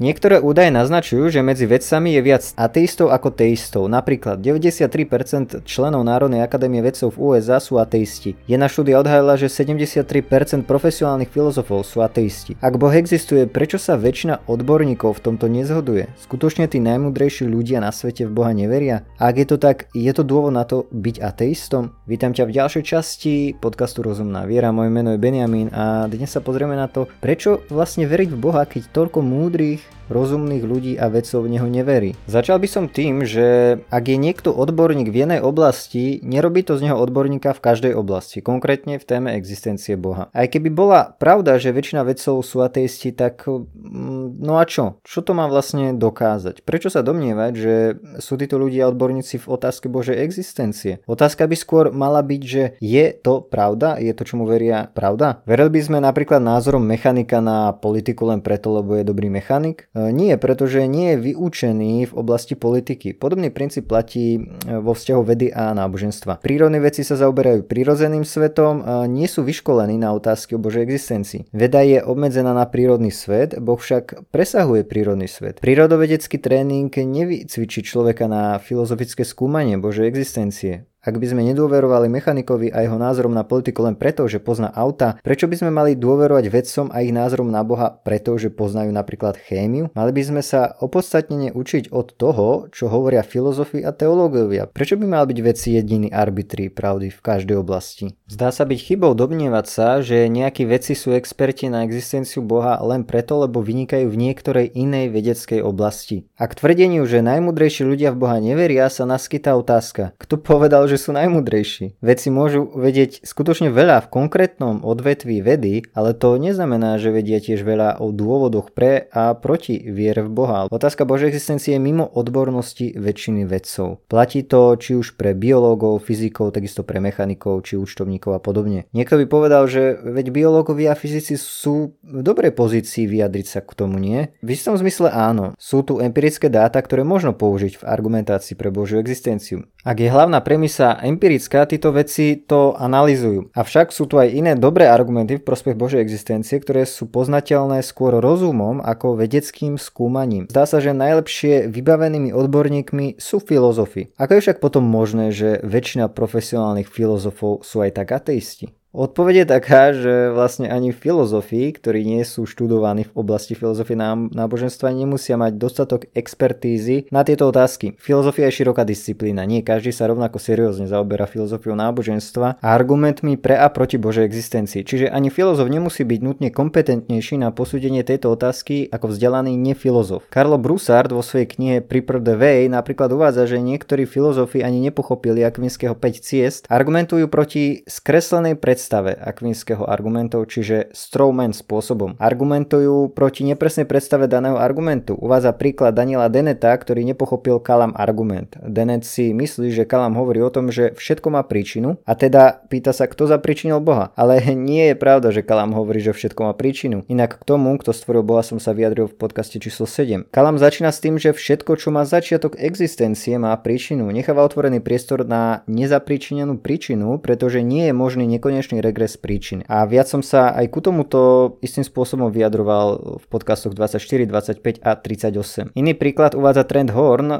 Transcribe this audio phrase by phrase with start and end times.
[0.00, 3.84] Niektoré údaje naznačujú, že medzi vedcami je viac ateistov ako teistov.
[3.84, 8.32] Napríklad 93% členov Národnej akadémie vedcov v USA sú ateisti.
[8.48, 12.56] Jedna štúdia odhalila, že 73% profesionálnych filozofov sú ateisti.
[12.64, 16.08] Ak Boh existuje, prečo sa väčšina odborníkov v tomto nezhoduje?
[16.16, 19.04] Skutočne tí najmudrejší ľudia na svete v Boha neveria?
[19.20, 21.92] A ak je to tak, je to dôvod na to byť ateistom?
[22.08, 24.72] Vítam ťa v ďalšej časti podcastu Rozumná viera.
[24.72, 28.64] Moje meno je Benjamin a dnes sa pozrieme na to, prečo vlastne veriť v Boha,
[28.64, 32.18] keď toľko múdrych rozumných ľudí a vedcov v neho neverí.
[32.26, 36.90] Začal by som tým, že ak je niekto odborník v jednej oblasti, nerobí to z
[36.90, 40.28] neho odborníka v každej oblasti, konkrétne v téme existencie Boha.
[40.34, 44.98] Aj keby bola pravda, že väčšina vedcov sú ateisti, tak mm, no a čo?
[45.06, 46.66] Čo to má vlastne dokázať?
[46.66, 47.74] Prečo sa domnievať, že
[48.18, 50.98] sú títo ľudia odborníci v otázke Božej existencie?
[51.06, 54.02] Otázka by skôr mala byť, že je to pravda?
[54.02, 55.38] Je to, čomu veria pravda?
[55.46, 59.79] Verili by sme napríklad názorom mechanika na politiku len preto, lebo je dobrý mechanik?
[59.94, 63.16] E, nie, pretože nie je vyučený v oblasti politiky.
[63.16, 64.40] Podobný princíp platí e,
[64.80, 66.42] vo vzťahu vedy a náboženstva.
[66.44, 71.48] Prírodné veci sa zaoberajú prírodzeným svetom, a nie sú vyškolení na otázky o Božej existencii.
[71.54, 75.62] Veda je obmedzená na prírodný svet, Boh však presahuje prírodný svet.
[75.62, 80.89] Prírodovedecký tréning nevycvičí človeka na filozofické skúmanie Božej existencie.
[81.00, 85.16] Ak by sme nedôverovali mechanikovi a jeho názorom na politiku len preto, že pozná auta,
[85.24, 89.40] prečo by sme mali dôverovať vedcom a ich názorom na Boha preto, že poznajú napríklad
[89.40, 89.88] chémiu?
[89.96, 94.68] Mali by sme sa opodstatnene učiť od toho, čo hovoria filozofi a teológovia.
[94.68, 98.12] Prečo by mal byť veci jediný arbitri pravdy v každej oblasti?
[98.28, 103.08] Zdá sa byť chybou domnievať sa, že nejakí vedci sú experti na existenciu Boha len
[103.08, 106.28] preto, lebo vynikajú v niektorej inej vedeckej oblasti.
[106.36, 111.14] Ak tvrdeniu, že najmudrejší ľudia v Boha neveria, sa naskytá otázka, kto povedal, že sú
[111.14, 112.02] najmudrejší.
[112.02, 117.62] Vedci môžu vedieť skutočne veľa v konkrétnom odvetví vedy, ale to neznamená, že vedia tiež
[117.62, 120.58] veľa o dôvodoch pre a proti viere v Boha.
[120.66, 124.02] Otázka Božej existencie je mimo odbornosti väčšiny vedcov.
[124.10, 128.90] Platí to či už pre biológov, fyzikov, takisto pre mechanikov či účtovníkov a podobne.
[128.90, 133.70] Niekto by povedal, že veď biológovia a fyzici sú v dobrej pozícii vyjadriť sa k
[133.76, 134.32] tomu, nie?
[134.42, 135.52] V istom zmysle áno.
[135.60, 139.68] Sú tu empirické dáta, ktoré možno použiť v argumentácii pre Božiu existenciu.
[139.84, 143.52] Ak je hlavná premisa empirická, títo veci to analizujú.
[143.52, 148.16] Avšak sú tu aj iné dobré argumenty v prospech Božej existencie, ktoré sú poznateľné skôr
[148.16, 150.48] rozumom ako vedeckým skúmaním.
[150.48, 154.10] Zdá sa, že najlepšie vybavenými odborníkmi sú filozofi.
[154.16, 158.79] Ako je však potom možné, že väčšina profesionálnych filozofov sú aj tak ateisti?
[158.90, 163.94] Odpoveď je taká, že vlastne ani filozofii, ktorí nie sú študovaní v oblasti filozofie
[164.34, 167.94] náboženstva, nemusia mať dostatok expertízy na tieto otázky.
[168.02, 173.54] Filozofia je široká disciplína, nie každý sa rovnako seriózne zaoberá filozofiou náboženstva a argumentmi pre
[173.54, 174.82] a proti Božej existencii.
[174.82, 180.26] Čiže ani filozof nemusí byť nutne kompetentnejší na posúdenie tejto otázky ako vzdelaný nefilozof.
[180.34, 185.46] Karlo Broussard vo svojej knihe Prepare the Way napríklad uvádza, že niektorí filozofi ani nepochopili
[185.46, 192.16] Akvinského 5 ciest, argumentujú proti skreslenej pred predstave akvinského argumentov, čiže strawman spôsobom.
[192.16, 195.20] Argumentujú proti nepresnej predstave daného argumentu.
[195.20, 198.56] Uvádza príklad Daniela Deneta, ktorý nepochopil Kalam argument.
[198.64, 202.96] Denet si myslí, že Kalam hovorí o tom, že všetko má príčinu a teda pýta
[202.96, 204.16] sa, kto zapričinil Boha.
[204.16, 207.04] Ale nie je pravda, že Kalam hovorí, že všetko má príčinu.
[207.12, 210.32] Inak k tomu, kto stvoril Boha, som sa vyjadril v podcaste číslo 7.
[210.32, 214.08] Kalam začína s tým, že všetko, čo má začiatok existencie, má príčinu.
[214.08, 219.66] Necháva otvorený priestor na nezapričinenú príčinu, pretože nie je možný nekonečný nekonečný regres príčin.
[219.66, 224.94] A viac som sa aj ku tomuto istým spôsobom vyjadroval v podcastoch 24, 25 a
[224.94, 225.74] 38.
[225.74, 227.38] Iný príklad uvádza Trent Horn, uh,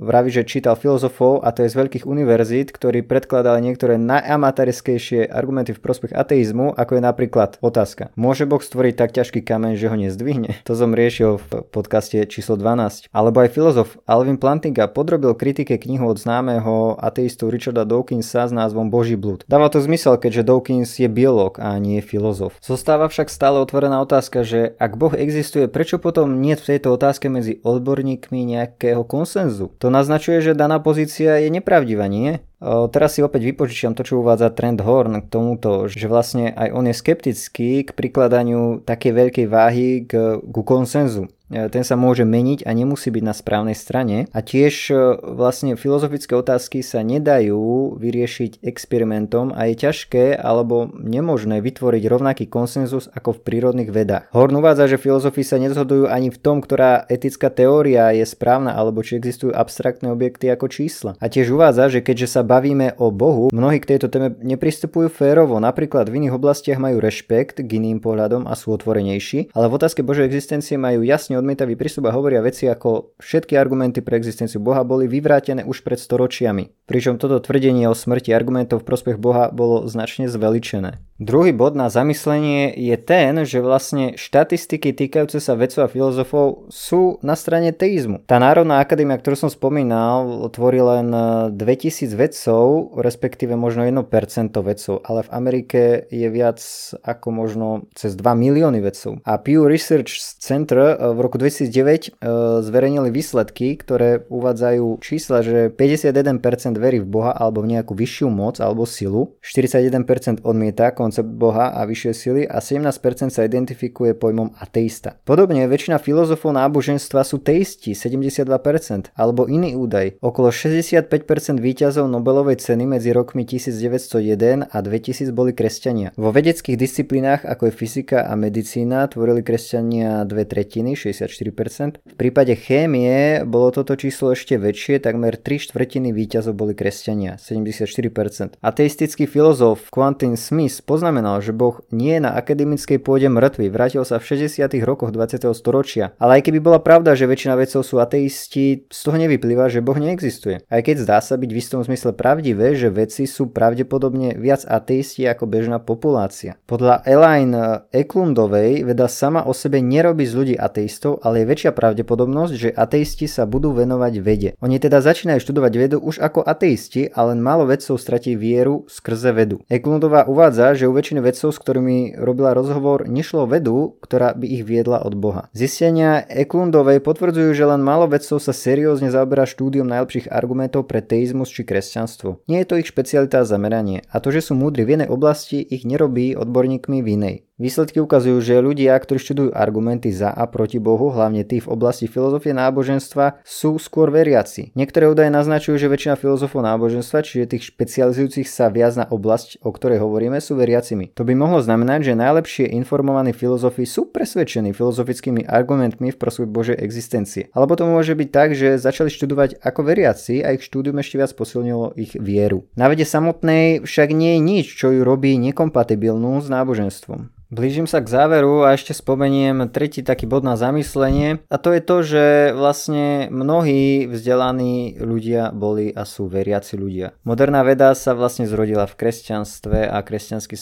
[0.00, 5.76] vraví, že čítal filozofov a to je z veľkých univerzít, ktorí predkladali niektoré najamaterskejšie argumenty
[5.76, 8.10] v prospech ateizmu, ako je napríklad otázka.
[8.16, 10.56] Môže Boh stvoriť tak ťažký kameň, že ho nezdvihne?
[10.64, 13.12] To som riešil v podcaste číslo 12.
[13.12, 18.88] Alebo aj filozof Alvin Plantinga podrobil kritike knihu od známeho ateistu Richarda Dawkinsa s názvom
[18.88, 19.44] Boží blud.
[19.50, 22.54] Dáva to zmysel, keďže Dawkins je biológ a nie filozof.
[22.62, 27.26] Zostáva však stále otvorená otázka, že ak Boh existuje, prečo potom nie v tejto otázke
[27.26, 29.74] medzi odborníkmi nejakého konsenzu?
[29.82, 32.38] To naznačuje, že daná pozícia je nepravdivá, nie?
[32.64, 36.86] Teraz si opäť vypožičiam to, čo uvádza Trent Horn k tomuto, že vlastne aj on
[36.86, 41.28] je skeptický k prikladaniu takej veľkej váhy k, ku konsenzu.
[41.54, 44.26] E, ten sa môže meniť a nemusí byť na správnej strane.
[44.34, 51.62] A tiež e, vlastne filozofické otázky sa nedajú vyriešiť experimentom a je ťažké alebo nemožné
[51.62, 54.26] vytvoriť rovnaký konsenzus ako v prírodných vedách.
[54.34, 59.06] Horn uvádza, že filozofi sa nezhodujú ani v tom, ktorá etická teória je správna alebo
[59.06, 61.14] či existujú abstraktné objekty ako čísla.
[61.22, 65.62] A tiež uvádza, že keďže sa bavíme o Bohu, mnohí k tejto téme nepristupujú férovo,
[65.62, 70.02] napríklad v iných oblastiach majú rešpekt k iným pohľadom a sú otvorenejší, ale v otázke
[70.02, 74.80] Božej existencie majú jasne odmietavý prístup a hovoria veci ako všetky argumenty pre existenciu Boha
[74.80, 76.88] boli vyvrátené už pred storočiami.
[76.88, 80.96] Pričom toto tvrdenie o smrti argumentov v prospech Boha bolo značne zveličené.
[81.22, 87.22] Druhý bod na zamyslenie je ten, že vlastne štatistiky týkajúce sa vedcov a filozofov sú
[87.22, 88.26] na strane teizmu.
[88.26, 91.14] Tá Národná akadémia, ktorú som spomínal, tvorí len
[91.54, 95.80] 2000 vedcov, respektíve možno 1% vedcov, ale v Amerike
[96.10, 96.58] je viac
[97.06, 99.22] ako možno cez 2 milióny vedcov.
[99.22, 102.26] A Pew Research Center v roku 2009 e,
[102.58, 108.58] zverejnili výsledky, ktoré uvádzajú čísla, že 51% verí v Boha alebo v nejakú vyššiu moc
[108.58, 115.20] alebo silu, 41% odmieta koncept Boha a vyššie sily a 17% sa identifikuje pojmom ateista.
[115.28, 120.16] Podobne väčšina filozofov náboženstva sú teisti, 72%, alebo iný údaj.
[120.24, 126.16] Okolo 65% výťazov Nobelovej ceny medzi rokmi 1901 a 2000 boli kresťania.
[126.16, 132.00] Vo vedeckých disciplínach ako je fyzika a medicína tvorili kresťania dve tretiny, 64%.
[132.00, 138.56] V prípade chémie bolo toto číslo ešte väčšie, takmer 3 štvrtiny výťazov boli kresťania, 74%.
[138.62, 144.22] Ateistický filozof Quentin Smith poznamenal, že Boh nie je na akademickej pôde mŕtvy, vrátil sa
[144.22, 144.62] v 60.
[144.86, 145.50] rokoch 20.
[145.50, 146.14] storočia.
[146.22, 149.98] Ale aj keby bola pravda, že väčšina vedcov sú ateisti, z toho nevyplýva, že Boh
[149.98, 150.62] neexistuje.
[150.62, 155.26] Aj keď zdá sa byť v istom zmysle pravdivé, že vedci sú pravdepodobne viac ateisti
[155.26, 156.54] ako bežná populácia.
[156.70, 162.52] Podľa Elaine Eklundovej veda sama o sebe nerobí z ľudí ateistov, ale je väčšia pravdepodobnosť,
[162.54, 164.50] že ateisti sa budú venovať vede.
[164.62, 169.34] Oni teda začínajú študovať vedu už ako ateisti, ale len málo vedcov stratí vieru skrze
[169.34, 169.58] vedu.
[169.66, 174.44] Eklundová uvádza, že že u väčšiny vedcov, s ktorými robila rozhovor, nešlo vedu, ktorá by
[174.44, 175.48] ich viedla od Boha.
[175.56, 181.48] Zistenia Eklundovej potvrdzujú, že len málo vedcov sa seriózne zaoberá štúdium najlepších argumentov pre teizmus
[181.48, 182.44] či kresťanstvo.
[182.52, 185.64] Nie je to ich špecialita a zameranie a to, že sú múdri v jednej oblasti,
[185.64, 187.36] ich nerobí odborníkmi v inej.
[187.54, 192.10] Výsledky ukazujú, že ľudia, ktorí študujú argumenty za a proti Bohu, hlavne tí v oblasti
[192.10, 194.74] filozofie náboženstva, sú skôr veriaci.
[194.74, 199.70] Niektoré údaje naznačujú, že väčšina filozofov náboženstva, čiže tých špecializujúcich sa viac na oblasť, o
[199.70, 201.14] ktorej hovoríme, sú veriacimi.
[201.14, 206.82] To by mohlo znamenať, že najlepšie informovaní filozofi sú presvedčení filozofickými argumentmi v prospech Božej
[206.82, 207.54] existencie.
[207.54, 211.30] Alebo to môže byť tak, že začali študovať ako veriaci a ich štúdium ešte viac
[211.38, 212.66] posilnilo ich vieru.
[212.74, 217.30] Na vede samotnej však nie je nič, čo ju robí nekompatibilnú s náboženstvom.
[217.54, 221.82] Blížim sa k záveru a ešte spomeniem tretí taký bod na zamyslenie a to je
[221.86, 227.14] to, že vlastne mnohí vzdelaní ľudia boli a sú veriaci ľudia.
[227.22, 230.58] Moderná veda sa vlastne zrodila v kresťanstve a kresťanský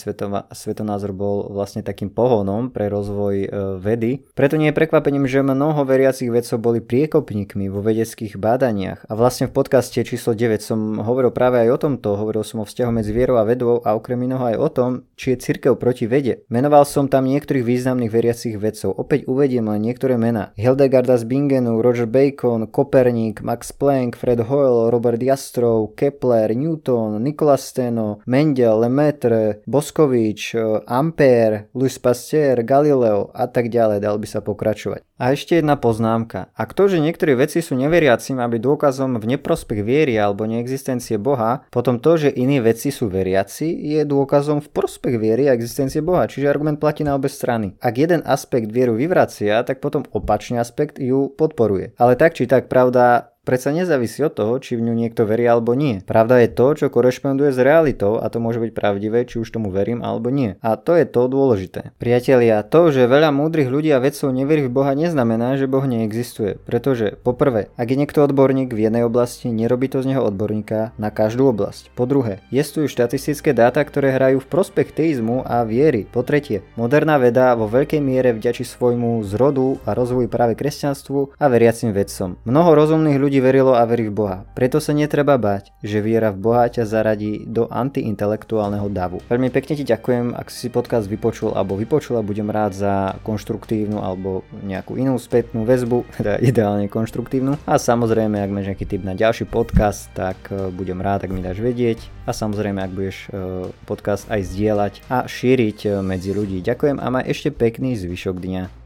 [0.53, 3.47] svetonázor bol vlastne takým pohonom pre rozvoj e,
[3.81, 4.29] vedy.
[4.37, 9.49] Preto nie je prekvapením, že mnoho veriacich vedcov boli priekopníkmi vo vedeckých bádaniach a vlastne
[9.49, 13.17] v podcaste číslo 9 som hovoril práve aj o tomto, hovoril som o vzťahu medzi
[13.17, 16.45] vierou a vedou a okrem iného aj o tom, či je cirkev proti vede.
[16.53, 18.91] Menoval Vymenoval som tam niektorých významných veriacich vedcov.
[18.99, 20.51] Opäť uvediem len niektoré mená.
[20.59, 27.55] Hildegarda z Bingenu, Roger Bacon, Koperník, Max Planck, Fred Hoyle, Robert Jastrow, Kepler, Newton, Nikola
[27.55, 35.07] Steno, Mendel, Lemaitre, Boskovič, Ampere, Louis Pasteur, Galileo a tak ďalej, dal by sa pokračovať.
[35.21, 36.49] A ešte jedna poznámka.
[36.57, 41.21] Ak to, že niektorí veci sú neveriaci, má byť dôkazom v neprospech viery alebo neexistencie
[41.21, 46.01] Boha, potom to, že iní veci sú veriaci, je dôkazom v prospech viery a existencie
[46.01, 47.77] Boha, čiže argument platí na obe strany.
[47.77, 51.93] Ak jeden aspekt vieru vyvracia, tak potom opačný aspekt ju podporuje.
[52.01, 55.75] Ale tak či tak pravda predsa nezávisí od toho, či v ňu niekto verí alebo
[55.75, 55.99] nie.
[56.03, 59.69] Pravda je to, čo korešponduje s realitou a to môže byť pravdivé, či už tomu
[59.69, 60.55] verím alebo nie.
[60.65, 61.93] A to je to dôležité.
[62.01, 66.57] Priatelia, to, že veľa múdrych ľudí a vedcov neverí v Boha neznamená, že Boh neexistuje.
[66.63, 71.11] Pretože, poprvé, ak je niekto odborník v jednej oblasti, nerobí to z neho odborníka na
[71.11, 71.91] každú oblasť.
[71.93, 76.07] Po druhé, existujú štatistické dáta, ktoré hrajú v prospech teizmu a viery.
[76.07, 81.45] Po tretie, moderná veda vo veľkej miere vďačí svojmu zrodu a rozvoju práve kresťanstvu a
[81.51, 82.39] veriacim vedcom.
[82.47, 84.37] Mnoho rozumných ľudí ľudí verilo a verí v Boha.
[84.53, 89.25] Preto sa netreba bať, že viera v Boha ťa zaradí do antiintelektuálneho davu.
[89.25, 94.45] Veľmi pekne ti ďakujem, ak si podcast vypočul alebo vypočula, budem rád za konštruktívnu alebo
[94.61, 97.57] nejakú inú spätnú väzbu, teda ideálne konštruktívnu.
[97.65, 101.41] A samozrejme, ak máš nejaký tip na ďalší podcast, tak e, budem rád, ak mi
[101.41, 102.05] dáš vedieť.
[102.29, 106.61] A samozrejme, ak budeš e, podcast aj zdieľať a šíriť e, medzi ľudí.
[106.61, 108.82] Ďakujem a maj ešte pekný zvyšok dňa.